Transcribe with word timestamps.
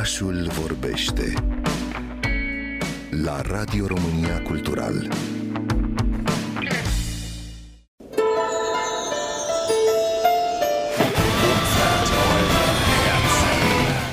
Orașul 0.00 0.50
vorbește 0.60 1.32
la 3.22 3.40
Radio 3.40 3.86
România 3.86 4.42
Cultural. 4.42 5.08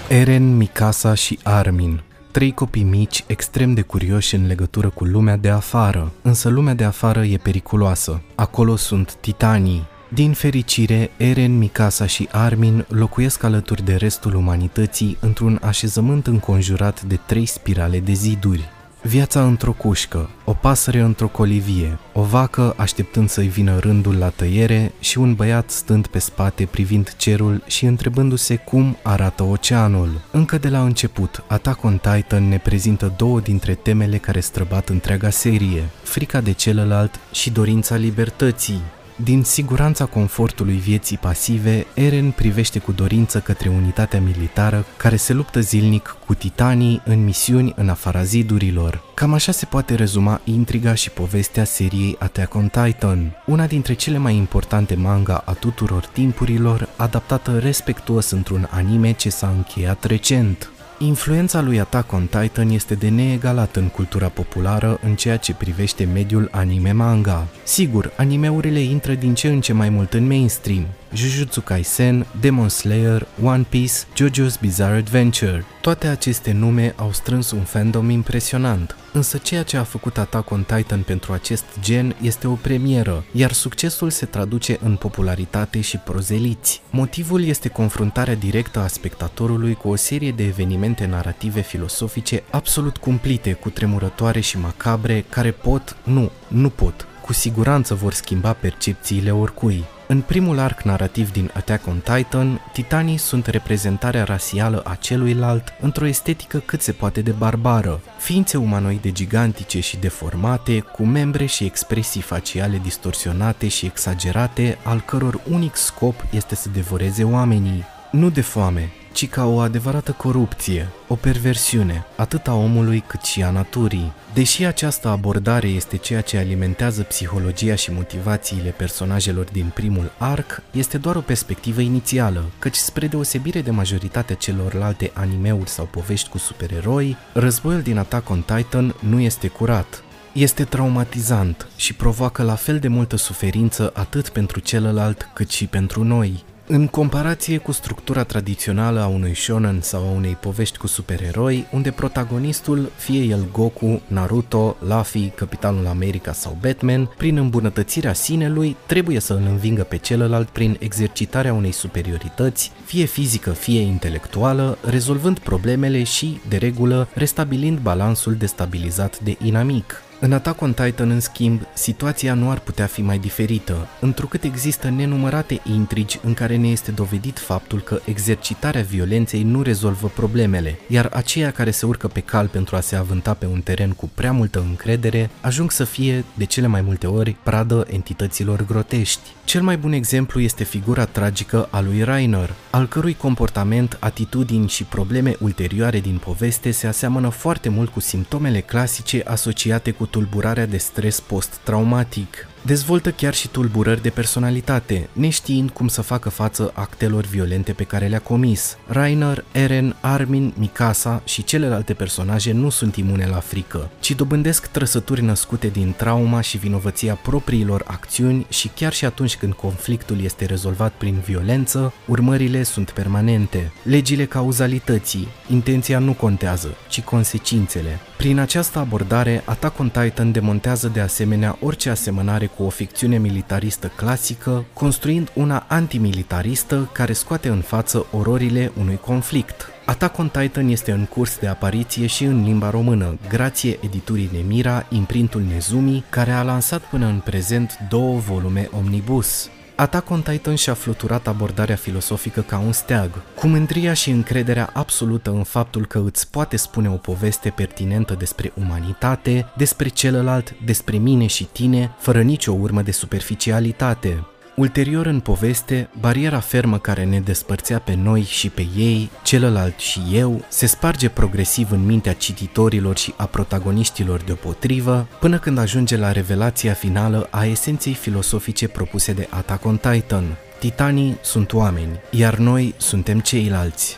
Eren, 0.10 0.58
Mikasa 0.58 1.14
și 1.14 1.40
Armin 1.44 2.04
Trei 2.32 2.54
copii 2.54 2.84
mici, 2.84 3.24
extrem 3.28 3.74
de 3.74 3.82
curioși 3.82 4.36
în 4.36 4.48
legătură 4.48 4.90
cu 4.90 5.04
lumea 5.04 5.38
de 5.38 5.50
afară, 5.50 6.12
însă 6.22 6.50
lumea 6.50 6.74
de 6.74 6.84
afară 6.84 7.24
e 7.24 7.38
periculoasă. 7.38 8.22
Acolo 8.36 8.76
sunt 8.76 9.14
titanii, 9.14 9.88
din 10.10 10.34
fericire, 10.34 11.12
Eren, 11.18 11.58
Mikasa 11.58 12.06
și 12.06 12.28
Armin 12.32 12.86
locuiesc 12.90 13.44
alături 13.44 13.86
de 13.86 13.96
restul 13.96 14.36
umanității 14.36 15.18
într-un 15.20 15.60
așezământ 15.64 16.28
înconjurat 16.28 17.02
de 17.02 17.20
trei 17.26 17.46
spirale 17.46 18.00
de 18.00 18.14
ziduri. 18.14 18.70
Viața 19.02 19.44
într-o 19.44 19.72
cușcă, 19.72 20.30
o 20.46 20.54
pasăre 20.54 21.00
într-o 21.00 21.28
colivie, 21.28 21.98
o 22.14 22.22
vacă 22.22 22.74
așteptând 22.78 23.30
să-i 23.30 23.48
vină 23.48 23.80
rândul 23.80 24.16
la 24.18 24.30
tăiere 24.30 24.92
și 25.00 25.18
un 25.18 25.34
băiat 25.34 25.70
stând 25.70 26.08
pe 26.08 26.20
spate 26.20 26.66
privind 26.66 27.14
cerul 27.18 27.64
și 27.68 27.86
întrebându-se 27.86 28.56
cum 28.56 28.98
arată 29.04 29.44
oceanul. 29.44 30.22
Încă 30.32 30.58
de 30.58 30.70
la 30.70 30.84
început, 30.84 31.44
Attack 31.48 31.84
on 31.84 31.98
Titan 31.98 32.48
ne 32.48 32.58
prezintă 32.58 33.14
două 33.18 33.40
dintre 33.40 33.74
temele 33.74 34.18
care 34.18 34.40
străbat 34.40 34.90
întreaga 34.90 35.30
serie, 35.30 35.90
frica 36.04 36.42
de 36.42 36.52
celălalt 36.52 37.20
și 37.32 37.50
dorința 37.50 37.96
libertății. 37.96 38.82
Din 39.24 39.44
siguranța 39.44 40.06
confortului 40.06 40.76
vieții 40.76 41.18
pasive, 41.18 41.86
Eren 41.94 42.32
privește 42.32 42.80
cu 42.80 42.92
dorință 42.92 43.40
către 43.40 43.70
unitatea 43.70 44.22
militară 44.22 44.86
care 44.98 45.16
se 45.16 45.34
luptă 45.34 45.60
zilnic 45.60 46.16
cu 46.26 46.34
titanii 46.34 47.02
în 47.06 47.24
misiuni 47.24 47.74
în 47.76 47.90
afara 47.90 48.24
zidurilor. 48.24 49.02
Cam 49.14 49.34
așa 49.34 49.52
se 49.52 49.66
poate 49.66 49.96
rezuma 49.96 50.42
intriga 50.44 50.94
și 50.94 51.10
povestea 51.10 51.64
seriei 51.64 52.16
Attack 52.20 52.56
on 52.56 52.68
Titan, 52.68 53.36
una 53.46 53.68
dintre 53.68 53.94
cele 53.94 54.18
mai 54.18 54.36
importante 54.36 54.96
manga 54.96 55.44
a 55.46 55.54
tuturor 55.54 56.06
timpurilor, 56.06 56.90
adaptată 56.96 57.60
respectuos 57.60 58.32
într-un 58.32 58.68
anime 58.72 59.12
ce 59.12 59.30
s-a 59.30 59.48
încheiat 59.48 60.04
recent. 60.04 60.72
Influența 61.00 61.62
lui 61.62 61.80
Attack 61.80 62.12
on 62.12 62.26
Titan 62.26 62.70
este 62.70 62.94
de 62.94 63.10
neegalat 63.10 63.76
în 63.76 63.88
cultura 63.88 64.28
populară 64.28 65.00
în 65.04 65.16
ceea 65.16 65.38
ce 65.38 65.54
privește 65.54 66.04
mediul 66.14 66.50
anime-manga. 66.52 67.48
Sigur, 67.64 68.12
animeurile 68.16 68.80
intră 68.80 69.14
din 69.14 69.34
ce 69.34 69.48
în 69.48 69.62
ce 69.62 69.74
mai 69.74 69.90
mult 69.90 70.14
în 70.14 70.28
mainstream, 70.28 70.86
Jujutsu 71.14 71.62
Kaisen, 71.62 72.26
Demon 72.40 72.70
Slayer, 72.70 73.28
One 73.44 73.66
Piece, 73.70 73.94
JoJo's 74.16 74.60
Bizarre 74.60 74.98
Adventure. 74.98 75.66
Toate 75.82 76.08
aceste 76.08 76.52
nume 76.52 76.94
au 76.98 77.12
strâns 77.12 77.52
un 77.52 77.64
fandom 77.64 78.10
impresionant, 78.10 78.96
însă 79.14 79.38
ceea 79.38 79.64
ce 79.64 79.78
a 79.78 79.84
făcut 79.84 80.18
Attack 80.18 80.52
on 80.52 80.64
Titan 80.64 81.02
pentru 81.02 81.34
acest 81.34 81.64
gen 81.82 82.16
este 82.22 82.48
o 82.48 82.54
premieră, 82.54 83.24
iar 83.32 83.52
succesul 83.52 84.10
se 84.10 84.26
traduce 84.26 84.80
în 84.84 84.96
popularitate 84.96 85.82
și 85.82 85.98
prozeliți. 85.98 86.82
Motivul 86.90 87.44
este 87.44 87.70
confruntarea 87.70 88.36
directă 88.36 88.80
a 88.80 88.88
spectatorului 88.88 89.74
cu 89.74 89.90
o 89.90 89.96
serie 89.96 90.32
de 90.32 90.44
evenimente 90.44 91.06
narrative 91.06 91.62
filosofice 91.62 92.44
absolut 92.50 92.98
cumplite, 92.98 93.54
cu 93.54 93.70
tremurătoare 93.70 94.40
și 94.40 94.58
macabre, 94.58 95.26
care 95.30 95.52
pot, 95.52 95.96
nu, 96.04 96.32
nu 96.48 96.70
pot, 96.70 97.08
cu 97.22 97.34
siguranță 97.34 97.94
vor 97.94 98.14
schimba 98.14 98.54
percepțiile 98.54 99.32
oricui. 99.32 99.86
În 100.10 100.22
primul 100.22 100.60
arc 100.60 100.82
narrativ 100.82 101.32
din 101.32 101.52
Attack 101.54 101.88
on 101.88 102.00
Titan, 102.00 102.62
titanii 102.74 103.18
sunt 103.18 103.46
reprezentarea 103.46 104.24
rasială 104.24 104.82
a 104.86 104.96
celuilalt 104.96 105.74
într-o 105.80 106.06
estetică 106.06 106.58
cât 106.58 106.82
se 106.82 106.92
poate 106.92 107.22
de 107.22 107.32
barbară, 107.32 108.02
ființe 108.18 108.58
umanoide 108.58 109.12
gigantice 109.12 109.80
și 109.80 109.98
deformate, 109.98 110.80
cu 110.80 111.06
membre 111.06 111.46
și 111.46 111.64
expresii 111.64 112.22
faciale 112.22 112.80
distorsionate 112.84 113.68
și 113.68 113.86
exagerate, 113.86 114.78
al 114.84 115.02
căror 115.02 115.42
unic 115.50 115.76
scop 115.76 116.26
este 116.32 116.56
să 116.56 116.70
devoreze 116.70 117.24
oamenii. 117.24 117.84
Nu 118.12 118.30
de 118.30 118.42
foame, 118.42 118.92
ci 119.18 119.30
ca 119.30 119.46
o 119.46 119.60
adevărată 119.60 120.12
corupție, 120.12 120.90
o 121.08 121.16
perversiune, 121.16 122.06
atât 122.16 122.48
a 122.48 122.54
omului 122.54 123.04
cât 123.08 123.22
și 123.22 123.44
a 123.44 123.50
naturii. 123.50 124.14
Deși 124.34 124.66
această 124.66 125.08
abordare 125.08 125.68
este 125.68 125.98
ceea 125.98 126.22
ce 126.22 126.38
alimentează 126.38 127.02
psihologia 127.02 127.76
și 127.76 127.92
motivațiile 127.92 128.70
personajelor 128.70 129.46
din 129.52 129.72
primul 129.74 130.12
arc, 130.18 130.62
este 130.72 130.98
doar 130.98 131.16
o 131.16 131.20
perspectivă 131.20 131.82
inițială, 131.82 132.44
căci 132.60 132.76
spre 132.76 133.08
deosebire 133.08 133.62
de 133.62 133.72
majoritatea 133.72 134.36
celorlalte 134.36 135.12
animeuri 135.14 135.70
sau 135.70 135.86
povești 135.86 136.30
cu 136.30 136.38
supereroi, 136.38 137.18
războiul 137.34 137.82
din 137.82 137.98
Attack 137.98 138.30
on 138.30 138.42
Titan 138.42 138.96
nu 139.00 139.20
este 139.20 139.48
curat, 139.48 140.04
este 140.32 140.64
traumatizant 140.64 141.68
și 141.76 141.94
provoacă 141.94 142.44
la 142.44 142.56
fel 142.56 142.80
de 142.80 142.88
multă 142.88 143.16
suferință 143.16 143.92
atât 143.96 144.30
pentru 144.30 144.60
celălalt 144.60 145.30
cât 145.34 145.50
și 145.50 145.66
pentru 145.66 146.04
noi. 146.04 146.44
În 146.70 146.88
comparație 146.88 147.58
cu 147.58 147.72
structura 147.72 148.24
tradițională 148.24 149.02
a 149.02 149.08
unui 149.08 149.36
shonen 149.36 149.82
sau 149.82 150.08
a 150.08 150.12
unei 150.12 150.38
povești 150.42 150.78
cu 150.78 150.88
supereroi, 150.88 151.68
unde 151.72 151.92
protagonistul, 151.92 152.92
fie 152.96 153.22
el 153.24 153.48
Goku, 153.52 154.02
Naruto, 154.08 154.76
Luffy, 154.80 155.30
Capitanul 155.30 155.88
America 155.88 156.34
sau 156.34 156.58
Batman, 156.62 157.06
prin 157.18 157.38
îmbunătățirea 157.38 158.14
sinelui, 158.14 158.76
trebuie 158.86 159.20
să 159.20 159.34
îl 159.34 159.46
învingă 159.50 159.84
pe 159.84 159.98
celălalt 159.98 160.50
prin 160.50 160.78
exercitarea 160.80 161.54
unei 161.54 161.72
superiorități, 161.72 162.72
fie 162.86 163.06
fizică, 163.06 163.50
fie 163.50 163.80
intelectuală, 163.80 164.78
rezolvând 164.82 165.40
problemele 165.40 166.04
și, 166.04 166.42
de 166.50 166.58
regulă, 166.58 167.08
restabilind 167.14 167.80
balansul 167.80 168.36
destabilizat 168.36 169.20
de 169.20 169.38
inamic. 169.44 170.02
În 170.20 170.34
Attack 170.34 170.62
on 170.62 170.74
Titan, 170.74 171.10
în 171.10 171.20
schimb, 171.20 171.62
situația 171.74 172.34
nu 172.34 172.50
ar 172.50 172.60
putea 172.60 172.86
fi 172.86 173.02
mai 173.02 173.18
diferită, 173.18 173.88
întrucât 174.00 174.44
există 174.44 174.90
nenumărate 174.90 175.62
intrigi 175.74 176.20
în 176.24 176.34
care 176.34 176.56
ne 176.56 176.68
este 176.68 176.92
dovedit 176.92 177.40
faptul 177.40 177.80
că 177.80 178.00
exercitarea 178.06 178.82
violenței 178.82 179.44
nu 179.44 179.62
rezolvă 179.62 180.12
problemele, 180.16 180.80
iar 180.88 181.10
aceia 181.14 181.52
care 181.52 181.72
se 181.72 181.86
urcă 181.86 182.08
pe 182.08 182.20
cal 182.20 182.48
pentru 182.48 182.76
a 182.76 182.80
se 182.80 182.96
avânta 182.96 183.34
pe 183.34 183.46
un 183.46 183.62
teren 183.62 183.92
cu 183.92 184.10
prea 184.14 184.32
multă 184.32 184.60
încredere 184.60 185.30
ajung 185.42 185.72
să 185.72 185.84
fie, 185.84 186.24
de 186.34 186.46
cele 186.46 186.68
mai 186.68 186.82
multe 186.82 187.08
ori, 187.08 187.36
pradă 187.44 187.88
entităților 187.90 188.66
grotești. 188.66 189.22
Cel 189.44 189.62
mai 189.62 189.78
bun 189.78 189.92
exemplu 189.92 190.40
este 190.40 190.64
figura 190.64 191.06
tragică 191.06 191.68
a 191.72 191.82
lui 191.82 192.04
Rainer, 192.04 192.54
al 192.78 192.88
cărui 192.88 193.14
comportament, 193.14 193.98
atitudini 194.00 194.68
și 194.68 194.84
probleme 194.84 195.36
ulterioare 195.40 196.00
din 196.00 196.18
poveste 196.18 196.72
se 196.72 196.88
aseamănă 196.88 197.30
foarte 197.30 197.70
mult 197.70 197.90
cu 197.90 198.00
simptomele 198.00 198.62
clasice 198.62 199.22
asociate 199.26 199.92
cu 199.92 200.06
tulburarea 200.06 200.66
de 200.66 200.78
stres 200.78 201.20
post-traumatic. 201.20 202.48
Dezvoltă 202.68 203.12
chiar 203.12 203.34
și 203.34 203.48
tulburări 203.48 204.02
de 204.02 204.10
personalitate, 204.10 205.10
neștiind 205.14 205.70
cum 205.70 205.88
să 205.88 206.02
facă 206.02 206.30
față 206.30 206.72
actelor 206.74 207.26
violente 207.26 207.74
pe 207.74 207.84
care 207.84 208.08
le-a 208.08 208.20
comis. 208.20 208.78
Rainer, 208.88 209.46
Eren, 209.52 209.96
Armin, 210.02 210.54
Mikasa 210.58 211.22
și 211.26 211.44
celelalte 211.44 211.94
personaje 211.94 212.52
nu 212.52 212.70
sunt 212.70 212.96
imune 212.96 213.26
la 213.26 213.40
frică, 213.40 213.90
ci 214.00 214.12
dobândesc 214.12 214.68
trăsături 214.68 215.24
născute 215.24 215.68
din 215.68 215.94
trauma 215.98 216.42
și 216.42 216.58
vinovăția 216.58 217.16
propriilor 217.16 217.84
acțiuni 217.86 218.46
și 218.50 218.68
chiar 218.68 218.94
și 218.94 219.06
atunci 219.06 219.38
când 219.38 219.54
conflictul 219.54 220.22
este 220.22 220.46
rezolvat 220.46 220.94
prin 220.98 221.20
violență, 221.26 221.94
urmările 222.06 222.64
sunt 222.64 222.92
permanente. 222.92 223.72
Legile 223.84 224.26
cauzalității, 224.26 225.28
intenția 225.50 226.00
nu 226.00 226.14
contează, 226.14 226.78
ci 226.90 227.02
consecințele. 227.02 228.00
Prin 228.18 228.40
această 228.40 228.80
abordare, 228.80 229.42
Attack 229.46 229.80
on 229.80 229.90
Titan 229.90 230.32
demontează 230.32 230.88
de 230.88 231.00
asemenea 231.00 231.58
orice 231.62 231.90
asemănare 231.90 232.46
cu 232.58 232.64
o 232.64 232.70
ficțiune 232.70 233.18
militaristă 233.18 233.92
clasică, 233.96 234.66
construind 234.74 235.32
una 235.34 235.66
antimilitaristă 235.68 236.90
care 236.92 237.14
scoate 237.14 237.48
în 237.48 237.62
față 237.62 238.06
ororile 238.12 238.72
unui 238.80 238.98
conflict. 238.98 239.70
Attack 239.86 240.18
on 240.18 240.30
Titan 240.30 240.68
este 240.68 240.92
în 240.92 241.06
curs 241.06 241.40
de 241.40 241.48
apariție 241.48 242.08
și 242.08 242.24
în 242.24 242.44
limba 242.44 242.70
română, 242.70 243.18
grație 243.30 243.78
editurii 243.82 244.30
Nemira, 244.34 244.86
imprintul 244.90 245.42
Nezumi, 245.42 246.04
care 246.10 246.32
a 246.32 246.44
lansat 246.44 246.82
până 246.82 247.06
în 247.06 247.20
prezent 247.20 247.78
două 247.90 248.18
volume 248.18 248.70
omnibus. 248.78 249.50
Attack 249.80 250.10
on 250.10 250.22
Titan 250.22 250.56
și-a 250.56 250.74
fluturat 250.74 251.28
abordarea 251.28 251.76
filosofică 251.76 252.42
ca 252.42 252.58
un 252.58 252.72
steag, 252.72 253.10
cu 253.36 253.48
mândria 253.48 253.94
și 253.94 254.10
încrederea 254.10 254.70
absolută 254.74 255.30
în 255.30 255.44
faptul 255.44 255.86
că 255.86 256.02
îți 256.06 256.30
poate 256.30 256.58
spune 256.58 256.90
o 256.90 256.96
poveste 256.96 257.50
pertinentă 257.50 258.14
despre 258.14 258.52
umanitate, 258.56 259.52
despre 259.58 259.88
celălalt, 259.88 260.56
despre 260.66 260.98
mine 260.98 261.26
și 261.26 261.44
tine, 261.44 261.92
fără 261.98 262.22
nicio 262.22 262.52
urmă 262.52 262.82
de 262.82 262.92
superficialitate. 262.92 264.26
Ulterior 264.60 265.06
în 265.06 265.20
poveste, 265.20 265.90
bariera 266.00 266.40
fermă 266.40 266.80
care 266.80 267.04
ne 267.04 267.20
despărțea 267.20 267.80
pe 267.80 267.94
noi 267.94 268.22
și 268.22 268.50
pe 268.50 268.68
ei, 268.78 269.10
celălalt 269.24 269.80
și 269.80 270.02
eu, 270.12 270.46
se 270.50 270.66
sparge 270.66 271.10
progresiv 271.10 271.72
în 271.72 271.86
mintea 271.86 272.14
cititorilor 272.14 272.98
și 272.98 273.14
a 273.18 273.26
protagoniștilor 273.26 274.22
deopotrivă, 274.22 275.08
până 275.20 275.40
când 275.40 275.58
ajunge 275.58 275.98
la 275.98 276.12
revelația 276.12 276.74
finală 276.74 277.28
a 277.32 277.46
esenței 277.46 277.94
filosofice 277.94 278.68
propuse 278.68 279.14
de 279.14 279.28
Attack 279.30 279.66
on 279.66 279.78
Titan. 279.78 280.24
Titanii 280.60 281.18
sunt 281.22 281.54
oameni, 281.54 282.00
iar 282.12 282.38
noi 282.38 282.74
suntem 282.78 283.20
ceilalți. 283.20 283.98